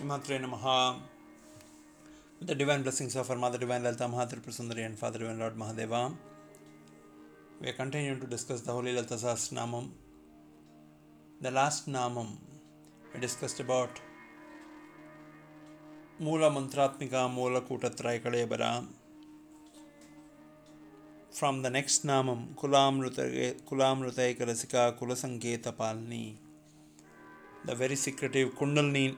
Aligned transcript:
Shrimatre 0.00 0.40
Namaha. 0.40 0.98
With 2.38 2.48
the 2.48 2.54
divine 2.54 2.82
blessings 2.82 3.16
of 3.16 3.30
our 3.30 3.36
Mother 3.36 3.58
Divine 3.58 3.82
Lalita 3.82 4.04
Mahatripura 4.04 4.54
Sundari 4.58 4.86
and 4.86 4.98
Father 4.98 5.18
Divine 5.18 5.38
Lord 5.38 5.56
Mahadeva, 5.56 6.14
we 7.60 7.68
are 7.68 7.72
continuing 7.74 8.18
to 8.18 8.26
discuss 8.26 8.62
the 8.62 8.72
Holy 8.72 8.94
Lalita 8.94 9.14
Sahasranamam. 9.14 9.90
The 11.42 11.50
last 11.50 11.86
Namam 11.86 12.38
we 13.12 13.20
discussed 13.20 13.60
about 13.60 14.00
Mula 16.18 16.50
Mantratmika 16.50 17.30
Mula 17.30 17.60
Kutatraya 17.60 18.22
Kadebara. 18.22 18.86
From 21.30 21.60
the 21.60 21.68
next 21.68 22.06
Namam, 22.06 22.54
Kulamrutai 22.54 24.38
Karasika 24.38 24.98
Kulasanketa 24.98 25.72
Palni. 25.74 26.36
The 27.66 27.74
very 27.74 27.96
secretive 27.96 28.54
Kundalini 28.54 29.16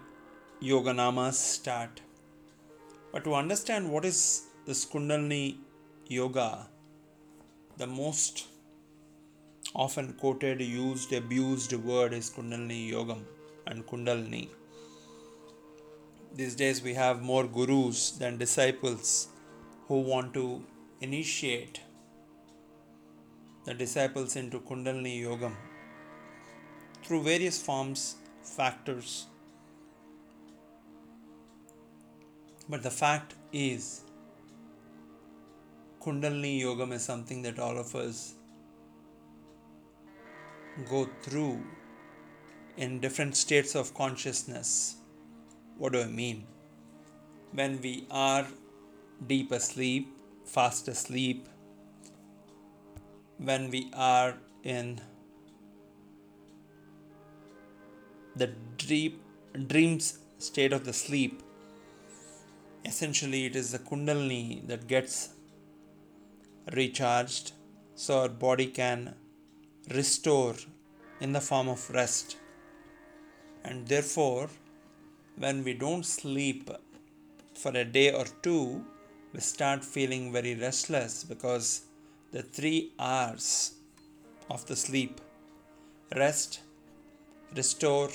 Yoga 0.65 0.93
Namas 0.93 1.34
start. 1.34 2.01
But 3.11 3.25
to 3.25 3.34
understand 3.34 3.91
what 3.91 4.05
is 4.05 4.45
this 4.65 4.85
Kundalini 4.87 5.57
Yoga, 6.07 6.69
the 7.79 7.88
most 7.88 8.47
often 9.75 10.12
quoted, 10.12 10.61
used, 10.61 11.12
abused 11.12 11.73
word 11.73 12.12
is 12.12 12.30
Kundalini 12.30 12.93
Yogam 12.93 13.23
and 13.66 13.85
Kundalini. 13.85 14.51
These 16.33 16.55
days 16.55 16.80
we 16.80 16.95
have 16.95 17.23
more 17.23 17.43
gurus 17.49 18.13
than 18.13 18.38
disciples 18.38 19.27
who 19.88 20.01
want 20.02 20.33
to 20.35 20.63
initiate 21.01 21.80
the 23.65 23.74
disciples 23.74 24.37
into 24.37 24.60
Kundalini 24.60 25.21
Yogam 25.23 25.57
through 27.02 27.24
various 27.24 27.60
forms, 27.60 28.15
factors. 28.45 29.27
But 32.73 32.82
the 32.82 32.90
fact 32.90 33.34
is, 33.52 34.01
Kundalini 36.02 36.62
Yogam 36.62 36.95
is 36.95 37.04
something 37.04 37.42
that 37.42 37.59
all 37.59 37.76
of 37.76 37.95
us 37.95 38.32
go 40.88 41.06
through 41.23 41.60
in 42.78 42.98
different 42.98 43.37
states 43.37 43.74
of 43.74 43.93
consciousness. 43.93 44.96
What 45.76 45.93
do 45.93 46.00
I 46.00 46.06
mean? 46.06 46.46
When 47.52 47.78
we 47.82 48.06
are 48.10 48.46
deep 49.26 49.52
asleep, 49.52 50.09
fast 50.46 50.88
asleep, 50.88 51.50
when 53.37 53.68
we 53.68 53.90
are 53.93 54.34
in 54.65 54.98
the 58.34 58.50
deep 58.78 59.23
dreams 59.66 60.20
state 60.38 60.73
of 60.73 60.87
the 60.87 60.95
sleep, 60.95 61.41
essentially 62.85 63.47
it 63.47 63.57
is 63.57 63.73
the 63.73 63.79
kundalini 63.79 64.66
that 64.66 64.87
gets 64.87 65.31
recharged 66.72 67.53
so 67.94 68.21
our 68.21 68.28
body 68.28 68.66
can 68.66 69.15
restore 69.91 70.55
in 71.21 71.33
the 71.33 71.41
form 71.41 71.69
of 71.69 71.91
rest. 71.91 72.37
And 73.65 73.87
therefore, 73.87 74.49
when 75.37 75.62
we 75.65 75.75
don't 75.75 76.05
sleep 76.05 76.71
for 77.55 77.72
a 77.77 77.84
day 77.84 78.12
or 78.12 78.27
two, 78.43 78.84
we 79.33 79.41
start 79.41 79.84
feeling 79.84 80.33
very 80.33 80.55
restless 80.55 81.25
because 81.25 81.83
the 82.33 82.43
three 82.43 82.93
R's 82.99 83.75
of 84.50 84.67
the 84.67 84.77
sleep 84.77 85.21
rest, 86.17 86.61
restore, 87.55 88.11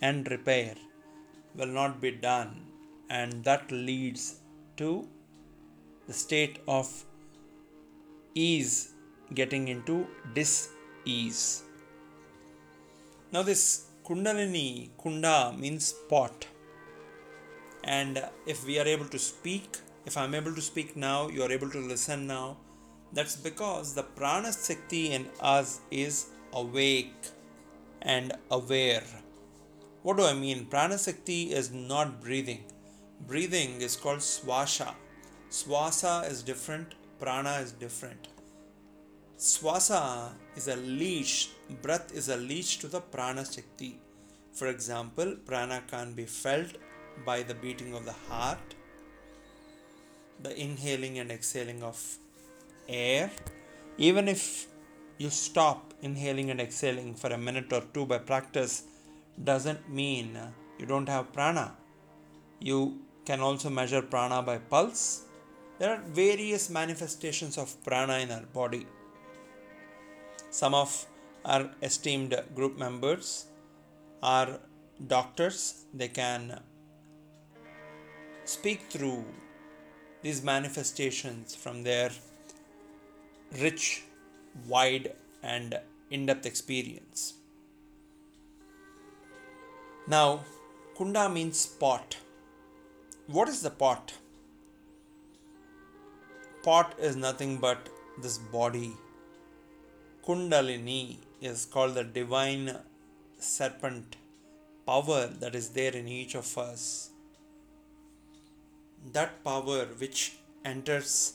and 0.00 0.30
repair 0.30 0.74
will 1.54 1.66
not 1.66 2.00
be 2.00 2.10
done, 2.10 2.64
and 3.10 3.44
that 3.44 3.70
leads 3.70 4.40
to 4.76 5.08
the 6.06 6.12
state 6.12 6.58
of 6.66 7.04
ease 8.34 8.94
getting 9.34 9.68
into 9.68 10.06
dis 10.34 10.70
ease. 11.04 11.62
Now, 13.32 13.42
this 13.42 13.86
Kundalini, 14.04 14.90
Kunda 14.98 15.58
means 15.58 15.92
pot, 16.08 16.46
and 17.84 18.24
if 18.46 18.64
we 18.66 18.78
are 18.78 18.86
able 18.86 19.04
to 19.06 19.18
speak, 19.18 19.76
if 20.06 20.16
I'm 20.16 20.34
able 20.34 20.54
to 20.54 20.62
speak 20.62 20.96
now, 20.96 21.28
you 21.28 21.42
are 21.42 21.52
able 21.52 21.70
to 21.70 21.78
listen 21.78 22.26
now. 22.26 22.56
That's 23.12 23.36
because 23.36 23.94
the 23.94 24.02
prana 24.02 24.52
Shakti 24.52 25.12
in 25.12 25.26
us 25.40 25.80
is 25.90 26.26
awake 26.52 27.28
and 28.02 28.32
aware. 28.50 29.04
What 30.02 30.16
do 30.16 30.24
I 30.24 30.32
mean? 30.32 30.66
Prana 30.66 30.98
Shakti 30.98 31.52
is 31.52 31.70
not 31.70 32.20
breathing. 32.20 32.64
Breathing 33.26 33.82
is 33.82 33.96
called 33.96 34.20
swasha. 34.20 34.94
Swasa 35.50 36.30
is 36.30 36.42
different, 36.42 36.94
prana 37.18 37.58
is 37.62 37.72
different. 37.72 38.28
Swasa 39.36 40.32
is 40.56 40.68
a 40.68 40.76
leash, 40.76 41.50
breath 41.82 42.12
is 42.14 42.28
a 42.28 42.36
leash 42.36 42.78
to 42.78 42.88
the 42.88 43.00
prana 43.00 43.44
Shakti. 43.44 43.98
For 44.52 44.66
example, 44.66 45.36
prana 45.46 45.82
can 45.88 46.12
be 46.14 46.24
felt 46.24 46.72
by 47.24 47.42
the 47.42 47.54
beating 47.54 47.94
of 47.94 48.04
the 48.04 48.14
heart, 48.28 48.74
the 50.42 50.58
inhaling 50.60 51.18
and 51.18 51.30
exhaling 51.30 51.82
of 51.82 52.02
air. 52.88 53.30
Even 53.96 54.28
if 54.28 54.66
you 55.18 55.30
stop 55.30 55.94
inhaling 56.02 56.50
and 56.50 56.60
exhaling 56.60 57.14
for 57.14 57.28
a 57.28 57.38
minute 57.38 57.72
or 57.72 57.82
two 57.92 58.06
by 58.06 58.18
practice, 58.18 58.84
doesn't 59.42 59.88
mean 59.88 60.38
you 60.78 60.86
don't 60.86 61.08
have 61.08 61.32
prana. 61.32 61.76
You 62.60 63.00
can 63.28 63.40
also 63.40 63.68
measure 63.78 64.00
prana 64.12 64.42
by 64.42 64.56
pulse. 64.72 65.02
There 65.78 65.90
are 65.94 66.02
various 66.26 66.70
manifestations 66.70 67.58
of 67.62 67.76
prana 67.84 68.16
in 68.24 68.30
our 68.36 68.46
body. 68.60 68.86
Some 70.50 70.74
of 70.74 70.90
our 71.44 71.70
esteemed 71.82 72.34
group 72.54 72.78
members 72.78 73.46
are 74.22 74.58
doctors, 75.06 75.84
they 75.94 76.08
can 76.08 76.60
speak 78.44 78.80
through 78.90 79.24
these 80.22 80.42
manifestations 80.42 81.54
from 81.54 81.82
their 81.82 82.10
rich, 83.60 84.04
wide, 84.66 85.12
and 85.42 85.78
in 86.10 86.24
depth 86.26 86.46
experience. 86.46 87.34
Now, 90.06 90.44
Kunda 90.96 91.30
means 91.32 91.66
pot. 91.66 92.16
What 93.36 93.48
is 93.50 93.60
the 93.60 93.70
pot? 93.70 94.14
Pot 96.62 96.94
is 96.98 97.14
nothing 97.14 97.58
but 97.58 97.90
this 98.22 98.38
body. 98.38 98.92
Kundalini 100.26 101.18
is 101.42 101.66
called 101.66 101.94
the 101.94 102.04
divine 102.04 102.74
serpent 103.38 104.16
power 104.86 105.26
that 105.40 105.54
is 105.54 105.68
there 105.68 105.92
in 105.92 106.08
each 106.08 106.34
of 106.34 106.56
us. 106.56 107.10
That 109.12 109.44
power 109.44 109.84
which 109.98 110.38
enters 110.64 111.34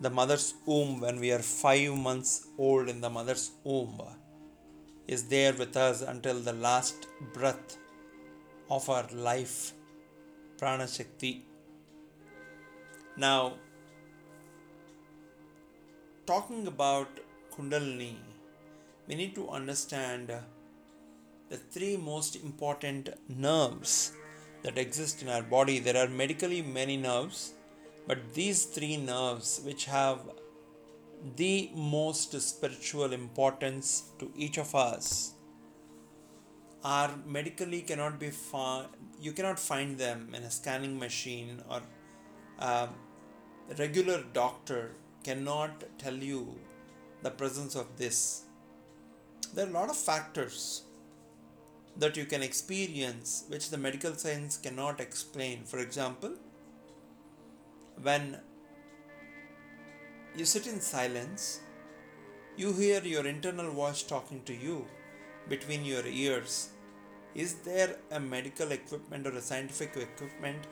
the 0.00 0.10
mother's 0.10 0.54
womb 0.66 0.98
when 0.98 1.20
we 1.20 1.30
are 1.30 1.38
five 1.38 1.96
months 1.96 2.48
old 2.58 2.88
in 2.88 3.00
the 3.00 3.10
mother's 3.18 3.52
womb 3.62 4.00
is 5.06 5.28
there 5.28 5.52
with 5.52 5.76
us 5.76 6.02
until 6.02 6.40
the 6.40 6.52
last 6.52 7.06
breath 7.32 7.76
of 8.68 8.90
our 8.90 9.06
life, 9.12 9.74
Prana 10.62 10.86
Shakti. 10.86 11.44
Now, 13.16 13.54
talking 16.24 16.68
about 16.68 17.08
Kundalini, 17.52 18.14
we 19.08 19.16
need 19.16 19.34
to 19.34 19.48
understand 19.50 20.32
the 21.48 21.56
three 21.56 21.96
most 21.96 22.36
important 22.36 23.08
nerves 23.28 24.12
that 24.62 24.78
exist 24.78 25.20
in 25.20 25.28
our 25.28 25.42
body. 25.42 25.80
There 25.80 25.96
are 25.96 26.08
medically 26.08 26.62
many 26.62 26.96
nerves, 26.96 27.54
but 28.06 28.32
these 28.32 28.64
three 28.66 28.96
nerves, 28.96 29.60
which 29.64 29.86
have 29.86 30.20
the 31.34 31.72
most 31.74 32.40
spiritual 32.40 33.12
importance 33.12 34.12
to 34.20 34.30
each 34.36 34.58
of 34.58 34.76
us, 34.76 35.32
are 36.84 37.14
medically 37.26 37.82
cannot 37.82 38.18
be 38.18 38.30
found. 38.30 38.88
You 39.20 39.32
cannot 39.32 39.58
find 39.58 39.98
them 39.98 40.34
in 40.34 40.42
a 40.42 40.50
scanning 40.50 40.98
machine, 40.98 41.62
or 41.70 41.82
a 42.58 42.88
regular 43.78 44.24
doctor 44.32 44.92
cannot 45.24 45.84
tell 45.98 46.14
you 46.14 46.58
the 47.22 47.30
presence 47.30 47.76
of 47.76 47.96
this. 47.96 48.42
There 49.54 49.66
are 49.66 49.70
a 49.70 49.72
lot 49.72 49.90
of 49.90 49.96
factors 49.96 50.82
that 51.96 52.16
you 52.16 52.24
can 52.24 52.42
experience 52.42 53.44
which 53.48 53.70
the 53.70 53.78
medical 53.78 54.14
science 54.14 54.56
cannot 54.56 54.98
explain. 54.98 55.64
For 55.64 55.78
example, 55.78 56.32
when 58.00 58.38
you 60.34 60.44
sit 60.46 60.66
in 60.66 60.80
silence, 60.80 61.60
you 62.56 62.72
hear 62.72 63.02
your 63.02 63.26
internal 63.26 63.70
voice 63.70 64.02
talking 64.02 64.42
to 64.44 64.54
you 64.54 64.86
between 65.48 65.84
your 65.84 66.06
ears, 66.06 66.70
is 67.34 67.54
there 67.54 67.96
a 68.10 68.20
medical 68.20 68.72
equipment 68.72 69.26
or 69.26 69.32
a 69.32 69.40
scientific 69.40 69.96
equipment 69.96 70.66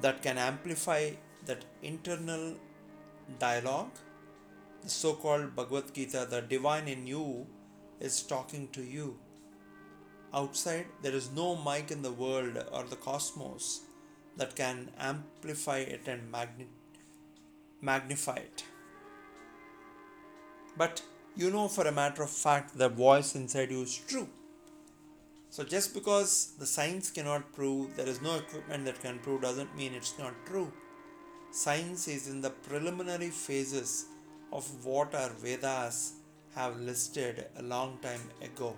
that 0.00 0.22
can 0.22 0.38
amplify 0.38 1.10
that 1.46 1.64
internal 1.82 2.54
dialogue? 3.38 3.92
The 4.82 4.90
so 4.90 5.14
called 5.14 5.54
Bhagavad 5.56 5.94
Gita, 5.94 6.26
the 6.28 6.40
divine 6.42 6.88
in 6.88 7.06
you, 7.06 7.46
is 8.00 8.22
talking 8.22 8.68
to 8.68 8.82
you. 8.82 9.18
Outside, 10.32 10.86
there 11.02 11.12
is 11.12 11.30
no 11.30 11.56
mic 11.56 11.90
in 11.90 12.02
the 12.02 12.12
world 12.12 12.62
or 12.72 12.84
the 12.84 12.96
cosmos 12.96 13.80
that 14.36 14.54
can 14.54 14.90
amplify 14.98 15.78
it 15.78 16.06
and 16.06 16.30
magni- 16.30 16.68
magnify 17.80 18.36
it. 18.36 18.64
But 20.76 21.02
you 21.36 21.50
know 21.50 21.68
for 21.68 21.86
a 21.86 21.92
matter 21.92 22.22
of 22.22 22.30
fact 22.30 22.76
the 22.76 22.88
voice 22.88 23.34
inside 23.34 23.70
you 23.70 23.82
is 23.82 23.96
true. 23.96 24.28
So 25.48 25.64
just 25.64 25.94
because 25.94 26.52
the 26.58 26.66
science 26.66 27.10
cannot 27.10 27.52
prove, 27.52 27.96
there 27.96 28.06
is 28.06 28.22
no 28.22 28.36
equipment 28.36 28.84
that 28.84 29.00
can 29.00 29.18
prove, 29.18 29.42
doesn't 29.42 29.76
mean 29.76 29.94
it's 29.94 30.16
not 30.18 30.34
true. 30.46 30.72
Science 31.50 32.06
is 32.06 32.28
in 32.28 32.40
the 32.40 32.50
preliminary 32.50 33.30
phases 33.30 34.06
of 34.52 34.84
what 34.84 35.14
our 35.14 35.30
Vedas 35.30 36.12
have 36.54 36.78
listed 36.78 37.46
a 37.56 37.62
long 37.62 37.98
time 38.00 38.20
ago. 38.42 38.76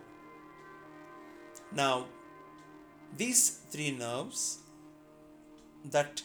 Now, 1.75 2.06
these 3.16 3.60
three 3.70 3.90
nerves 3.90 4.58
that 5.84 6.22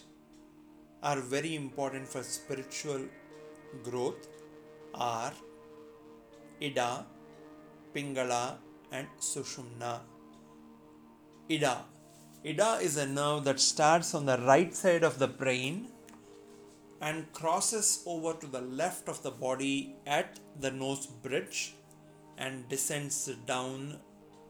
are 1.04 1.20
very 1.20 1.56
important 1.56 2.08
for 2.08 2.24
spiritual 2.24 3.02
growth 3.84 4.28
are 4.94 5.34
Ida, 6.62 7.06
Pingala, 7.94 8.58
and 8.92 9.08
Sushumna. 9.20 10.00
Ida. 11.50 11.86
Ida 12.46 12.80
is 12.82 12.98
a 12.98 13.06
nerve 13.06 13.44
that 13.44 13.60
starts 13.60 14.14
on 14.16 14.26
the 14.26 14.38
right 14.40 14.74
side 14.74 15.04
of 15.04 15.20
the 15.20 15.28
brain 15.28 15.90
and 17.02 17.32
crosses 17.32 18.04
over 18.06 18.34
to 18.34 18.48
the 18.48 18.62
left 18.62 19.08
of 19.08 19.22
the 19.22 19.32
body 19.32 19.96
at 20.06 20.40
the 20.60 20.72
nose 20.72 21.06
bridge 21.06 21.76
and 22.38 22.68
descends 22.70 23.28
down 23.46 24.00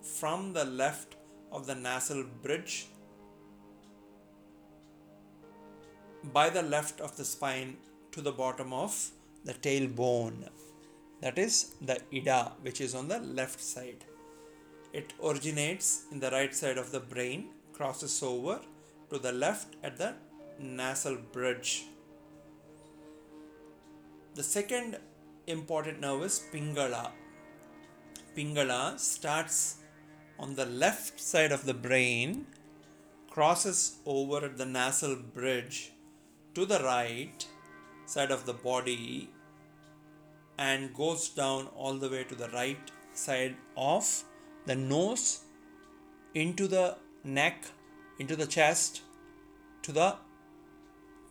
from 0.02 0.54
the 0.54 0.64
left 0.64 1.16
of 1.52 1.66
the 1.68 1.76
nasal 1.76 2.24
bridge 2.42 2.88
by 6.34 6.50
the 6.50 6.62
left 6.62 7.02
of 7.02 7.16
the 7.18 7.26
spine 7.26 7.78
to 8.12 8.22
the 8.22 8.32
bottom 8.32 8.74
of 8.74 9.12
the 9.46 9.54
tailbone. 9.54 10.50
That 11.22 11.40
is 11.40 11.76
the 11.82 12.00
ida, 12.14 12.54
which 12.62 12.80
is 12.80 12.94
on 12.94 13.08
the 13.08 13.20
left 13.20 13.60
side. 13.60 14.06
It 14.94 15.14
originates 15.24 16.06
in 16.12 16.20
the 16.20 16.32
right 16.32 16.54
side 16.54 16.78
of 16.78 16.92
the 16.92 17.00
brain, 17.00 17.50
crosses 17.74 18.22
over 18.22 18.62
to 19.10 19.18
the 19.18 19.32
left 19.32 19.76
at 19.84 19.98
the 19.98 20.14
nasal 20.60 21.18
bridge. 21.32 21.86
The 24.36 24.44
second 24.44 24.98
important 25.48 26.02
nerve 26.02 26.24
is 26.24 26.44
Pingala. 26.54 27.12
Pingala 28.36 29.00
starts 29.00 29.78
on 30.38 30.54
the 30.54 30.66
left 30.66 31.20
side 31.20 31.52
of 31.52 31.66
the 31.66 31.74
brain, 31.74 32.46
crosses 33.30 33.98
over 34.06 34.46
at 34.46 34.58
the 34.58 34.66
nasal 34.66 35.16
bridge 35.16 35.92
to 36.54 36.66
the 36.66 36.80
right 36.80 37.46
side 38.06 38.32
of 38.32 38.46
the 38.46 38.54
body 38.54 39.30
and 40.58 40.94
goes 40.94 41.30
down 41.30 41.68
all 41.76 41.94
the 41.94 42.10
way 42.10 42.24
to 42.24 42.36
the 42.36 42.50
right 42.50 42.92
side 43.14 43.56
of 43.76 44.24
the 44.66 44.76
nose 44.76 45.42
into 46.34 46.68
the 46.68 46.98
neck, 47.24 47.66
into 48.20 48.36
the 48.36 48.46
chest, 48.46 49.02
to 49.84 49.92
the 49.92 50.16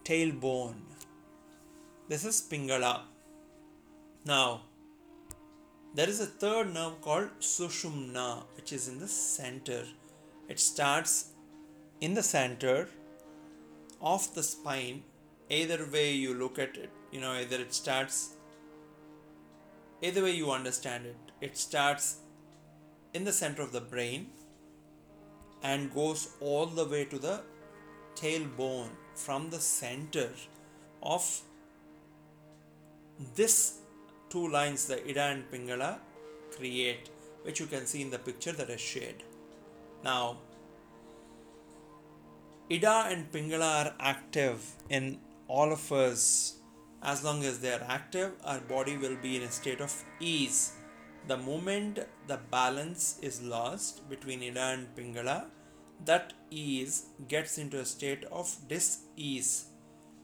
tailbone. 0.04 0.82
This 2.08 2.24
is 2.24 2.40
Pingala. 2.40 3.00
Now, 4.24 4.62
there 5.94 6.08
is 6.08 6.20
a 6.20 6.26
third 6.26 6.72
nerve 6.72 7.00
called 7.00 7.30
Sushumna, 7.40 8.44
which 8.54 8.72
is 8.72 8.88
in 8.88 8.98
the 8.98 9.08
center. 9.08 9.84
It 10.48 10.60
starts 10.60 11.32
in 12.00 12.14
the 12.14 12.22
center 12.22 12.88
of 14.00 14.32
the 14.34 14.42
spine. 14.42 15.02
Either 15.48 15.86
way 15.92 16.12
you 16.12 16.34
look 16.34 16.58
at 16.58 16.76
it, 16.76 16.90
you 17.10 17.20
know, 17.20 17.32
either 17.32 17.56
it 17.56 17.72
starts, 17.72 18.35
either 20.02 20.22
way 20.22 20.32
you 20.32 20.50
understand 20.50 21.06
it, 21.06 21.16
it 21.40 21.56
starts 21.56 22.18
in 23.14 23.24
the 23.24 23.32
center 23.32 23.62
of 23.62 23.72
the 23.72 23.80
brain 23.80 24.28
and 25.62 25.92
goes 25.92 26.28
all 26.40 26.66
the 26.66 26.84
way 26.84 27.04
to 27.04 27.18
the 27.18 27.40
tailbone 28.14 28.90
from 29.14 29.50
the 29.50 29.60
center 29.60 30.30
of 31.02 31.40
this 33.34 33.78
two 34.28 34.48
lines 34.48 34.86
the 34.86 34.98
Ida 35.08 35.22
and 35.22 35.50
Pingala 35.50 35.98
create, 36.56 37.10
which 37.42 37.60
you 37.60 37.66
can 37.66 37.86
see 37.86 38.02
in 38.02 38.10
the 38.10 38.18
picture 38.18 38.52
that 38.52 38.70
I 38.70 38.76
shared. 38.76 39.22
Now, 40.04 40.38
Ida 42.70 43.06
and 43.08 43.30
Pingala 43.30 43.86
are 43.86 43.94
active 44.00 44.64
in 44.90 45.18
all 45.48 45.72
of 45.72 45.90
us. 45.92 46.56
As 47.02 47.22
long 47.22 47.44
as 47.44 47.60
they 47.60 47.72
are 47.72 47.84
active, 47.88 48.32
our 48.44 48.60
body 48.60 48.96
will 48.96 49.16
be 49.16 49.36
in 49.36 49.42
a 49.42 49.50
state 49.50 49.80
of 49.80 49.94
ease. 50.20 50.72
The 51.28 51.36
moment 51.36 51.98
the 52.26 52.38
balance 52.50 53.18
is 53.22 53.42
lost 53.42 54.08
between 54.08 54.42
Ida 54.42 54.60
and 54.60 54.94
Pingala, 54.96 55.46
that 56.04 56.32
ease 56.50 57.06
gets 57.28 57.58
into 57.58 57.80
a 57.80 57.84
state 57.84 58.24
of 58.30 58.54
dis-ease. 58.68 59.66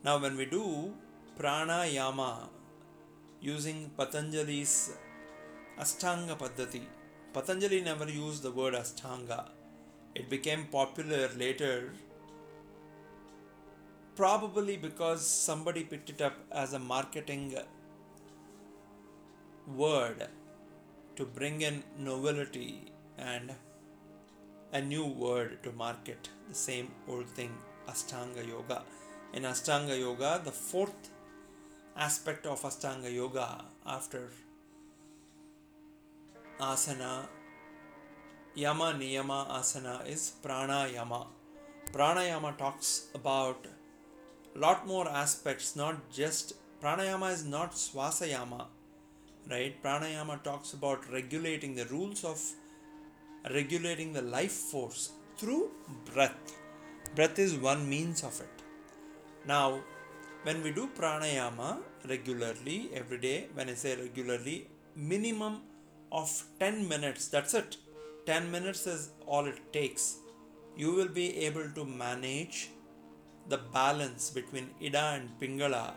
Now, 0.05 0.19
when 0.19 0.37
we 0.37 0.47
do 0.47 0.95
pranayama, 1.39 2.49
using 3.41 3.91
Patanjali's 3.99 4.93
Ashtanga 5.79 6.39
Paddhati. 6.39 6.83
Patanjali 7.33 7.81
never 7.81 8.09
used 8.09 8.43
the 8.43 8.51
word 8.51 8.75
Ashtanga. 8.75 9.49
It 10.15 10.29
became 10.29 10.67
popular 10.67 11.29
later, 11.37 11.93
probably 14.15 14.77
because 14.77 15.27
somebody 15.27 15.85
picked 15.85 16.11
it 16.11 16.21
up 16.21 16.35
as 16.51 16.73
a 16.73 16.79
marketing 16.79 17.55
word 19.67 20.27
to 21.17 21.25
bring 21.25 21.63
in 21.63 21.83
novelty 21.99 22.93
and 23.19 23.53
a 24.73 24.81
new 24.81 25.05
word 25.05 25.63
to 25.63 25.73
market 25.73 26.29
the 26.49 26.55
same 26.55 26.89
old 27.09 27.27
thing, 27.27 27.53
Ashtanga 27.89 28.47
Yoga. 28.47 28.83
In 29.33 29.43
Ashtanga 29.43 29.99
Yoga, 29.99 30.41
the 30.45 30.51
fourth 30.51 31.11
aspect 31.97 32.47
of 32.47 32.63
Ashtanga 32.63 33.13
Yoga 33.15 33.65
after 33.87 34.29
asana, 36.61 37.27
yama 38.55 38.95
niyama 38.99 39.51
asana 39.51 40.07
is 40.07 40.33
pranayama. 40.43 41.27
Pranayama 41.93 42.57
talks 42.57 43.09
about 43.15 43.67
lot 44.59 44.87
more 44.87 45.09
aspects, 45.09 45.77
not 45.77 46.11
just 46.11 46.55
pranayama 46.83 47.33
is 47.33 47.45
not 47.45 47.73
swasayama, 47.73 48.67
right? 49.51 49.83
Pranayama 49.83 50.43
talks 50.43 50.73
about 50.73 51.11
regulating 51.11 51.75
the 51.75 51.87
rules 51.87 52.25
of 52.25 52.41
regulating 53.51 54.13
the 54.13 54.23
life 54.23 54.53
force 54.53 55.13
through 55.37 55.71
breath. 56.13 56.55
Breath 57.15 57.39
is 57.39 57.55
one 57.55 57.89
means 57.89 58.23
of 58.23 58.41
it. 58.41 58.63
Now, 59.47 59.81
when 60.45 60.63
we 60.63 60.71
do 60.73 60.89
pranayama 60.99 61.79
regularly 62.09 62.91
every 62.95 63.19
day, 63.19 63.49
when 63.55 63.69
I 63.69 63.75
say 63.75 63.97
regularly, 63.97 64.69
minimum 64.95 65.63
of 66.11 66.45
10 66.61 66.89
minutes, 66.89 67.29
that's 67.29 67.55
it. 67.55 67.77
10 68.27 68.51
minutes 68.51 68.87
is 68.87 69.11
all 69.27 69.47
it 69.47 69.73
takes. 69.73 70.19
You 70.77 70.93
will 70.95 71.09
be 71.09 71.39
able 71.39 71.69
to 71.71 71.85
manage 71.85 72.71
the 73.49 73.59
balance 73.59 74.31
between 74.31 74.71
Ida 74.83 75.21
and 75.21 75.31
Pingala 75.41 75.95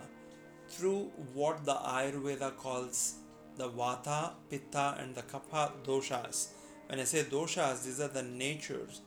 through 0.68 1.12
what 1.34 1.64
the 1.66 1.74
Ayurveda 1.74 2.56
calls 2.58 3.16
the 3.58 3.70
Vata, 3.70 4.32
Pitta, 4.50 4.96
and 5.00 5.16
the 5.16 5.22
Kapha 5.22 5.72
doshas. 5.84 6.50
When 6.88 7.00
I 7.00 7.04
say 7.04 7.24
doshas, 7.24 7.86
these 7.86 8.02
are 8.02 8.08
the 8.08 8.24
natures. 8.24 9.02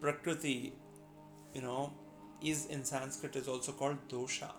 Prakriti, 0.00 0.72
you 1.52 1.62
know, 1.62 1.92
is 2.42 2.66
in 2.66 2.84
Sanskrit 2.84 3.36
is 3.36 3.48
also 3.48 3.72
called 3.72 3.96
dosha. 4.08 4.50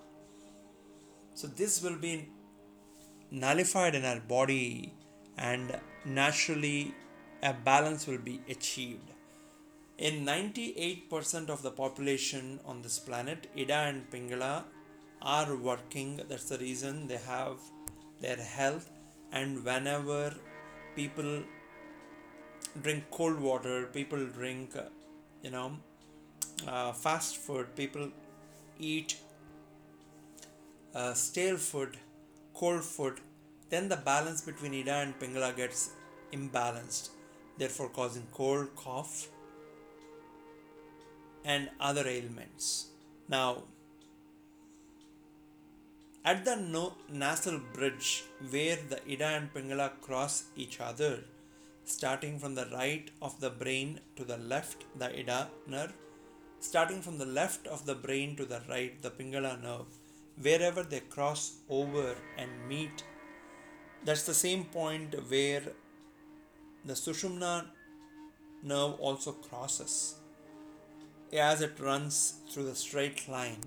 So 1.33 1.47
this 1.47 1.81
will 1.81 1.97
be 1.97 2.29
nullified 3.31 3.95
in 3.95 4.05
our 4.05 4.19
body 4.19 4.93
and 5.37 5.77
naturally 6.05 6.93
a 7.43 7.53
balance 7.53 8.07
will 8.07 8.17
be 8.17 8.41
achieved. 8.49 9.11
In 9.97 10.25
98% 10.25 11.49
of 11.49 11.61
the 11.61 11.71
population 11.71 12.59
on 12.65 12.81
this 12.81 12.99
planet, 12.99 13.47
Ida 13.57 13.73
and 13.73 14.09
Pingala 14.11 14.65
are 15.21 15.55
working. 15.55 16.19
That's 16.27 16.49
the 16.49 16.57
reason 16.57 17.07
they 17.07 17.15
have 17.15 17.59
their 18.19 18.35
health. 18.35 18.89
And 19.31 19.63
whenever 19.63 20.35
people 20.97 21.43
drink 22.81 23.05
cold 23.09 23.39
water, 23.39 23.85
people 23.93 24.25
drink, 24.25 24.71
you 25.41 25.51
know, 25.51 25.77
uh, 26.67 26.91
fast 26.91 27.37
food, 27.37 27.73
people 27.77 28.09
eat 28.77 29.15
uh, 30.93 31.13
stale 31.13 31.55
food, 31.55 31.95
cold 32.53 32.83
food, 32.83 33.21
then 33.69 33.87
the 33.87 33.97
balance 33.97 34.41
between 34.41 34.73
Ida 34.73 34.95
and 34.95 35.17
Pingala 35.17 35.55
gets 35.55 35.91
imbalanced, 36.33 37.11
therefore 37.57 37.87
causing 37.89 38.27
cold, 38.33 38.75
cough, 38.75 39.29
and 41.45 41.69
other 41.79 42.07
ailments. 42.07 42.87
Now, 43.29 43.63
at 46.31 46.43
the 46.43 46.55
no- 46.55 46.95
nasal 47.07 47.59
bridge 47.73 48.23
where 48.49 48.77
the 48.91 48.99
Ida 49.13 49.27
and 49.37 49.53
Pingala 49.53 49.89
cross 50.01 50.45
each 50.55 50.79
other, 50.81 51.23
starting 51.83 52.39
from 52.39 52.55
the 52.55 52.65
right 52.73 53.11
of 53.21 53.39
the 53.39 53.51
brain 53.51 53.99
to 54.15 54.23
the 54.23 54.37
left, 54.37 54.85
the 54.97 55.09
Ida 55.19 55.49
nerve, 55.67 55.93
starting 56.59 57.01
from 57.01 57.19
the 57.19 57.31
left 57.39 57.67
of 57.67 57.85
the 57.85 57.93
brain 57.93 58.35
to 58.37 58.45
the 58.45 58.61
right, 58.67 58.99
the 59.03 59.11
Pingala 59.11 59.61
nerve, 59.61 59.85
wherever 60.41 60.81
they 60.81 61.01
cross 61.01 61.57
over 61.69 62.15
and 62.37 62.49
meet, 62.67 63.03
that's 64.03 64.23
the 64.23 64.33
same 64.33 64.65
point 64.65 65.13
where 65.29 65.63
the 66.83 66.93
Sushumna 66.93 67.65
nerve 68.63 68.99
also 68.99 69.31
crosses 69.31 70.15
as 71.39 71.61
it 71.61 71.79
runs 71.79 72.35
through 72.49 72.65
the 72.65 72.75
straight 72.75 73.27
line. 73.27 73.63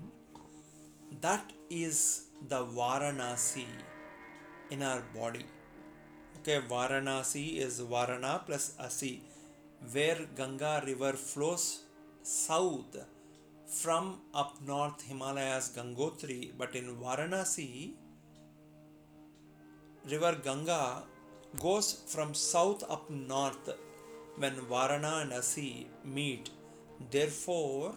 That 1.21 1.51
is 1.69 2.25
the 2.47 2.65
Varanasi 2.65 3.65
in 4.69 4.81
our 4.83 5.03
body. 5.13 5.45
Okay, 6.39 6.59
Varanasi 6.67 7.57
is 7.57 7.81
Varana 7.81 8.45
plus 8.45 8.75
Asi, 8.79 9.21
where 9.91 10.19
Ganga 10.35 10.81
river 10.85 11.13
flows 11.13 11.83
south 12.23 12.97
from 13.67 14.21
up 14.33 14.55
north 14.65 15.01
Himalayas 15.07 15.71
Gangotri, 15.75 16.51
but 16.57 16.75
in 16.75 16.95
Varanasi, 16.95 17.91
river 20.09 20.37
Ganga 20.43 21.03
goes 21.59 22.03
from 22.07 22.33
south 22.33 22.83
up 22.89 23.09
north 23.09 23.69
when 24.37 24.55
Varana 24.55 25.21
and 25.23 25.33
Asi 25.33 25.87
meet. 26.03 26.49
Therefore, 27.11 27.95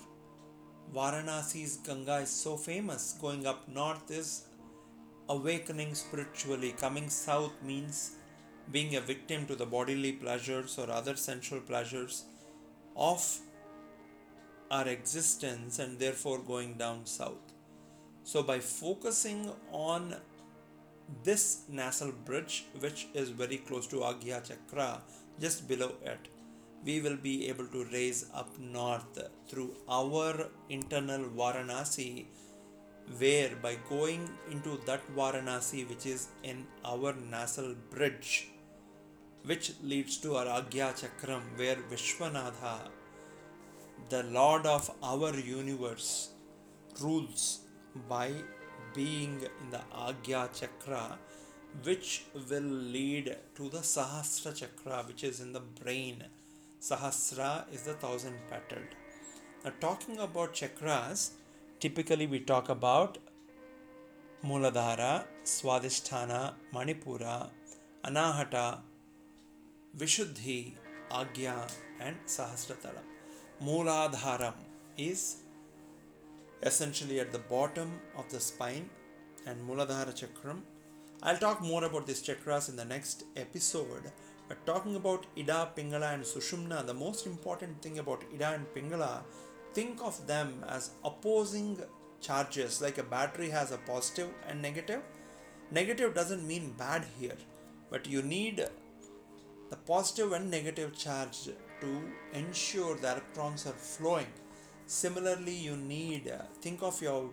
Varanasi's 0.94 1.76
Ganga 1.78 2.18
is 2.18 2.30
so 2.30 2.56
famous. 2.56 3.16
Going 3.21 3.47
up 3.47 3.68
north 3.68 4.11
is 4.11 4.47
awakening 5.28 5.94
spiritually. 5.94 6.75
Coming 6.78 7.09
south 7.09 7.52
means 7.62 8.16
being 8.71 8.97
a 8.97 9.00
victim 9.00 9.47
to 9.47 9.56
the 9.56 9.66
bodily 9.66 10.12
pleasures 10.12 10.78
or 10.78 10.90
other 10.90 11.16
sensual 11.16 11.61
pleasures 11.61 12.25
of 12.97 13.38
our 14.71 14.88
existence 14.88 15.78
and 15.78 15.99
therefore 15.99 16.38
going 16.38 16.75
down 16.75 17.04
south. 17.04 17.52
So, 18.25 18.42
by 18.42 18.61
focusing 18.61 19.50
on 19.73 20.14
this 21.25 21.62
nasal 21.68 22.12
bridge, 22.12 22.66
which 22.78 23.09
is 23.14 23.30
very 23.30 23.59
close 23.59 23.87
to 23.88 23.97
Agya 23.97 24.47
Chakra, 24.47 25.02
just 25.40 25.66
below 25.66 25.92
it, 26.04 26.28
we 26.84 27.00
will 27.00 27.16
be 27.16 27.48
able 27.48 27.66
to 27.66 27.84
raise 27.92 28.26
up 28.34 28.58
north 28.58 29.18
through 29.48 29.70
our 29.88 30.48
internal 30.68 31.24
Varanasi, 31.40 32.26
where 33.18 33.52
by 33.62 33.76
going 33.88 34.28
into 34.50 34.78
that 34.86 35.02
Varanasi, 35.16 35.88
which 35.88 36.06
is 36.06 36.28
in 36.42 36.66
our 36.84 37.14
nasal 37.30 37.74
bridge, 37.90 38.48
which 39.44 39.72
leads 39.82 40.16
to 40.18 40.36
our 40.36 40.46
Agya 40.46 40.92
Chakram, 41.00 41.42
where 41.56 41.76
Vishwanatha, 41.90 42.76
the 44.08 44.22
Lord 44.24 44.66
of 44.66 44.90
our 45.02 45.34
universe, 45.36 46.30
rules 47.00 47.60
by 48.08 48.32
being 48.94 49.40
in 49.60 49.70
the 49.70 49.80
Agya 49.94 50.48
Chakra, 50.58 51.18
which 51.84 52.24
will 52.48 52.70
lead 52.96 53.36
to 53.56 53.68
the 53.68 53.78
Sahasra 53.78 54.54
Chakra, 54.54 55.04
which 55.06 55.24
is 55.24 55.40
in 55.40 55.52
the 55.52 55.60
brain 55.60 56.24
Sahasra 56.82 57.72
is 57.72 57.82
the 57.82 57.92
thousand 57.94 58.34
petaled. 58.50 58.94
Now, 59.64 59.72
talking 59.80 60.18
about 60.18 60.52
chakras, 60.52 61.30
typically 61.78 62.26
we 62.26 62.40
talk 62.40 62.70
about 62.70 63.18
Muladhara, 64.44 65.24
Swadhisthana, 65.44 66.54
Manipura, 66.74 67.50
Anahata, 68.04 68.80
Vishuddhi, 69.96 70.72
Agya, 71.12 71.70
and 72.00 72.16
Sahasratalam. 72.26 73.06
Muladharam 73.62 74.54
is 74.98 75.42
essentially 76.64 77.20
at 77.20 77.30
the 77.30 77.38
bottom 77.38 78.00
of 78.16 78.28
the 78.32 78.40
spine 78.40 78.90
and 79.46 79.56
Muladhara 79.68 80.12
Chakram. 80.20 80.62
I'll 81.22 81.38
talk 81.38 81.62
more 81.62 81.84
about 81.84 82.08
these 82.08 82.20
chakras 82.20 82.68
in 82.68 82.74
the 82.74 82.84
next 82.84 83.22
episode 83.36 84.10
but 84.49 84.64
talking 84.66 84.96
about 84.96 85.26
Ida, 85.38 85.70
Pingala, 85.76 86.14
and 86.14 86.25
Sushumna, 86.25 86.84
the 86.87 86.94
most 86.94 87.26
important 87.26 87.80
thing 87.80 87.99
about 87.99 88.25
Ida 88.34 88.52
and 88.52 88.66
Pingala, 88.75 89.22
think 89.72 90.02
of 90.02 90.26
them 90.26 90.64
as 90.68 90.90
opposing 91.04 91.78
charges, 92.20 92.80
like 92.80 92.99
a 92.99 93.02
battery 93.02 93.50
has 93.50 93.72
a 93.72 93.78
positive 93.78 94.28
and 94.49 94.61
negative. 94.61 95.00
Negative 95.70 96.14
doesn't 96.14 96.46
mean 96.46 96.75
bad 96.76 97.06
here, 97.18 97.37
but 97.90 98.06
you 98.06 98.22
need 98.22 98.66
the 99.70 99.76
positive 99.76 100.32
and 100.32 100.50
negative 100.50 100.96
charge 100.96 101.49
to 101.80 102.02
ensure 102.34 102.94
the 102.96 103.11
electrons 103.12 103.66
are 103.66 103.72
flowing. 103.72 104.26
Similarly, 104.87 105.54
you 105.54 105.76
need, 105.76 106.28
uh, 106.28 106.42
think 106.61 106.82
of 106.82 107.00
your 107.00 107.30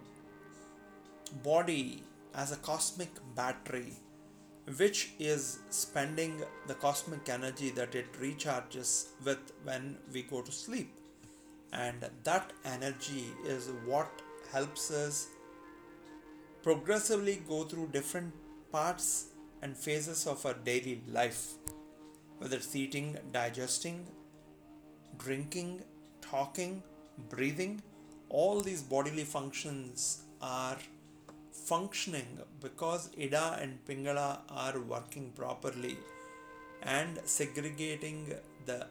body 1.44 2.04
as 2.34 2.52
a 2.52 2.56
cosmic 2.58 3.10
battery 3.36 3.94
which 4.78 5.12
is 5.20 5.60
spending 5.70 6.42
the 6.68 6.76
cosmic 6.76 7.28
energy 7.30 7.70
that 7.72 7.96
it 7.96 8.12
recharges 8.14 9.08
with 9.26 9.52
when 9.64 9.98
we 10.14 10.24
go 10.24 10.42
to 10.42 10.52
sleep. 10.52 10.96
And 11.74 12.10
that 12.24 12.54
energy 12.66 13.26
is 13.46 13.70
what 13.86 14.12
helps 14.52 14.92
us 14.92 15.28
progressively 16.64 17.42
go 17.48 17.64
through 17.64 17.90
different 17.92 18.34
parts 18.72 19.28
and 19.62 19.76
phases 19.76 20.28
of 20.28 20.46
our 20.46 20.54
daily 20.54 21.02
life, 21.08 21.54
whether 22.38 22.58
it's 22.58 22.76
eating, 22.76 23.18
digesting, 23.32 24.08
drinking, 25.18 25.84
talking, 26.22 26.84
breathing, 27.30 27.82
all 28.30 28.62
these 28.62 28.82
bodily 28.82 29.24
functions 29.24 30.24
are 30.42 30.78
functioning 31.70 32.32
because 32.62 33.10
Ida 33.26 33.58
and 33.62 33.80
Pingala 33.88 34.40
are 34.50 34.80
working 34.80 35.32
properly 35.36 35.98
and 36.82 37.20
segregating 37.26 38.34
the 38.66 38.88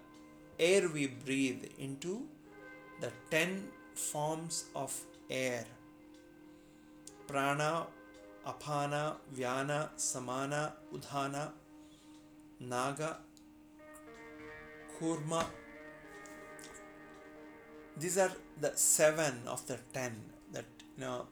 air 0.58 0.88
we 0.88 1.06
breathe 1.06 1.64
into 1.78 2.22
the 3.00 3.10
10 3.30 3.68
forms 3.94 4.64
of 4.74 4.92
air 5.30 5.64
prana, 7.28 7.86
apana, 8.46 9.16
vyana, 9.36 9.90
samana, 9.96 10.72
udhana, 10.92 11.50
naga, 12.60 13.18
kurma. 14.98 15.44
These 17.98 18.18
are 18.18 18.32
the 18.60 18.72
seven 18.74 19.42
of 19.46 19.66
the 19.66 19.78
ten 19.92 20.14
that 20.52 20.64
you 20.96 21.04
know 21.04 21.26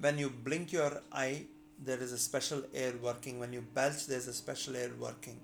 when 0.00 0.18
you 0.18 0.30
blink 0.30 0.72
your 0.72 1.00
eye 1.12 1.46
there 1.84 1.98
is 1.98 2.12
a 2.12 2.18
special 2.18 2.62
air 2.74 2.94
working. 3.02 3.38
When 3.38 3.52
you 3.52 3.62
belch 3.74 4.06
there's 4.06 4.28
a 4.28 4.32
special 4.32 4.76
air 4.76 4.90
working. 4.98 5.38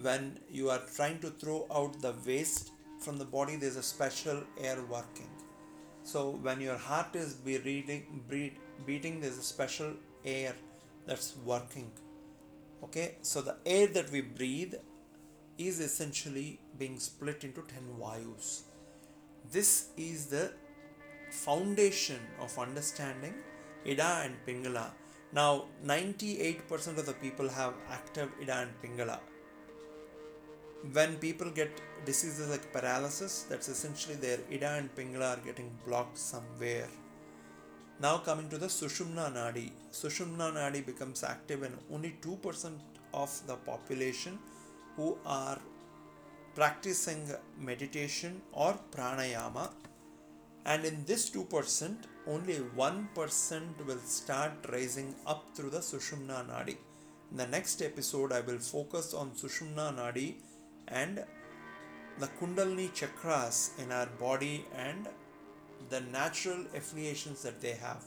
When 0.00 0.38
you 0.50 0.70
are 0.70 0.80
trying 0.96 1.20
to 1.20 1.30
throw 1.30 1.66
out 1.72 2.00
the 2.00 2.12
waste 2.26 2.72
from 2.98 3.18
the 3.18 3.24
body 3.24 3.56
there's 3.56 3.76
a 3.76 3.82
special 3.82 4.42
air 4.60 4.78
working. 4.88 5.28
So 6.02 6.30
when 6.42 6.60
your 6.60 6.76
heart 6.76 7.14
is 7.14 7.34
beating, 7.34 8.22
beating 8.84 9.20
there's 9.20 9.38
a 9.38 9.42
special 9.42 9.92
air 10.24 10.54
that's 11.06 11.34
working. 11.44 11.90
Okay? 12.82 13.16
So 13.22 13.40
the 13.42 13.56
air 13.64 13.86
that 13.88 14.10
we 14.10 14.20
breathe 14.20 14.74
is 15.56 15.78
essentially 15.80 16.58
being 16.78 16.98
split 16.98 17.44
into 17.44 17.62
10 17.62 17.96
vayus. 18.00 18.62
This 19.52 19.88
is 19.96 20.26
the 20.26 20.52
foundation 21.30 22.18
of 22.40 22.58
understanding 22.58 23.34
Ida 23.86 24.22
and 24.24 24.34
Pingala. 24.46 24.90
Now, 25.32 25.64
98% 25.84 26.98
of 26.98 27.06
the 27.06 27.12
people 27.14 27.48
have 27.48 27.74
active 27.90 28.30
Ida 28.40 28.66
and 28.66 28.72
Pingala. 28.82 29.18
When 30.92 31.16
people 31.16 31.50
get 31.50 31.80
diseases 32.04 32.50
like 32.50 32.72
paralysis, 32.72 33.46
that's 33.48 33.68
essentially 33.68 34.16
their 34.16 34.38
Ida 34.52 34.72
and 34.78 34.94
Pingala 34.94 35.36
are 35.36 35.40
getting 35.44 35.70
blocked 35.86 36.18
somewhere. 36.18 36.88
Now, 38.00 38.18
coming 38.18 38.48
to 38.48 38.58
the 38.58 38.66
Sushumna 38.66 39.32
Nadi. 39.32 39.70
Sushumna 39.92 40.52
Nadi 40.52 40.84
becomes 40.84 41.22
active 41.22 41.62
in 41.62 41.72
only 41.92 42.16
2% 42.22 42.72
of 43.12 43.46
the 43.46 43.56
population 43.56 44.38
who 44.96 45.16
are 45.24 45.58
practicing 46.54 47.28
meditation 47.58 48.40
or 48.52 48.78
pranayama 48.92 49.70
and 50.66 50.84
in 50.84 51.04
this 51.04 51.30
2% 51.30 51.96
only 52.26 52.58
1% 52.76 53.86
will 53.86 53.98
start 53.98 54.52
rising 54.72 55.14
up 55.26 55.44
through 55.54 55.70
the 55.70 55.78
sushumna 55.78 56.46
nadi. 56.48 56.76
In 57.30 57.36
the 57.36 57.46
next 57.46 57.82
episode 57.82 58.32
i 58.32 58.40
will 58.40 58.58
focus 58.58 59.12
on 59.14 59.30
sushumna 59.30 59.86
nadi 59.98 60.36
and 60.88 61.24
the 62.18 62.28
kundalini 62.38 62.90
chakras 63.00 63.78
in 63.82 63.90
our 63.92 64.06
body 64.26 64.64
and 64.76 65.08
the 65.90 66.00
natural 66.00 66.60
affiliations 66.74 67.42
that 67.42 67.60
they 67.60 67.72
have. 67.72 68.04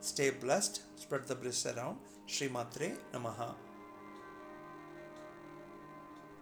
Stay 0.00 0.30
blessed. 0.30 0.82
Spread 0.96 1.26
the 1.26 1.34
bliss 1.34 1.66
around. 1.66 1.98
Sri 2.26 2.48
Matre 2.48 2.96
Namaha 3.12 3.54